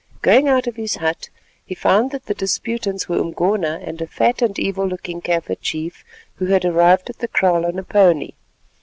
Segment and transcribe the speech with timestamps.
[0.23, 1.29] Going out of his hut
[1.63, 6.03] he found that the disputants were Umgona and a fat and evil looking Kaffir chief
[6.37, 8.31] who had arrived at the kraal on a pony.